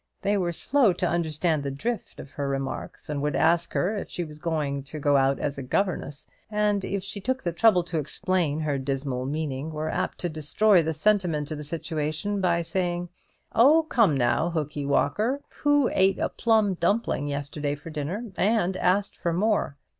They 0.23 0.35
were 0.35 0.51
slow 0.51 0.93
to 0.93 1.07
understand 1.07 1.61
the 1.61 1.69
drift 1.69 2.19
of 2.19 2.31
her 2.31 2.49
remarks, 2.49 3.07
and 3.07 3.21
would 3.21 3.35
ask 3.35 3.73
her 3.73 3.95
if 3.95 4.09
she 4.09 4.23
was 4.23 4.39
going 4.39 4.83
out 5.05 5.37
as 5.37 5.59
a 5.59 5.61
governess; 5.61 6.27
and, 6.49 6.83
if 6.83 7.03
she 7.03 7.21
took 7.21 7.43
the 7.43 7.51
trouble 7.51 7.83
to 7.83 7.99
explain 7.99 8.61
her 8.61 8.79
dismal 8.79 9.27
meaning, 9.27 9.69
were 9.69 9.89
apt 9.91 10.17
to 10.21 10.27
destroy 10.29 10.81
the 10.81 10.95
sentiment 10.95 11.51
of 11.51 11.59
the 11.59 11.63
situation 11.63 12.41
by 12.41 12.63
saying, 12.63 13.09
"Oh, 13.53 13.83
come 13.83 14.17
now, 14.17 14.49
Hookee 14.49 14.87
Walker. 14.87 15.39
Who 15.61 15.91
ate 15.93 16.17
a 16.17 16.29
plum 16.29 16.73
dumpling 16.73 17.27
yesterday 17.27 17.75
for 17.75 17.91
dinner, 17.91 18.31
and 18.37 18.75
asked 18.77 19.15
for 19.15 19.33
more? 19.33 19.77